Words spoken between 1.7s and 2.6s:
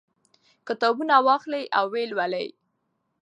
او ویې لولئ.